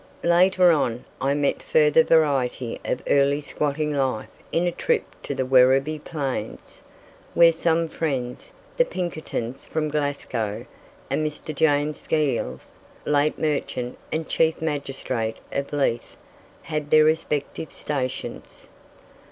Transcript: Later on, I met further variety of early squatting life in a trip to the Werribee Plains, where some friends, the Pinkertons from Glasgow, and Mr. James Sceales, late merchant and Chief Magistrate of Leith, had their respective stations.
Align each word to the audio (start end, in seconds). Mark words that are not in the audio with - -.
Later 0.23 0.71
on, 0.71 1.05
I 1.21 1.35
met 1.35 1.61
further 1.61 2.03
variety 2.03 2.79
of 2.83 3.03
early 3.05 3.39
squatting 3.39 3.93
life 3.93 4.29
in 4.51 4.65
a 4.65 4.71
trip 4.71 5.03
to 5.21 5.35
the 5.35 5.45
Werribee 5.45 6.03
Plains, 6.03 6.81
where 7.35 7.51
some 7.51 7.87
friends, 7.87 8.51
the 8.77 8.83
Pinkertons 8.83 9.67
from 9.67 9.89
Glasgow, 9.89 10.65
and 11.11 11.23
Mr. 11.23 11.53
James 11.53 11.99
Sceales, 11.99 12.71
late 13.05 13.37
merchant 13.37 13.95
and 14.11 14.27
Chief 14.27 14.59
Magistrate 14.59 15.37
of 15.51 15.71
Leith, 15.71 16.17
had 16.63 16.89
their 16.89 17.03
respective 17.03 17.71
stations. 17.71 18.69